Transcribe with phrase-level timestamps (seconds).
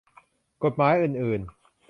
[0.63, 1.41] กฎหมายอื่นอื่น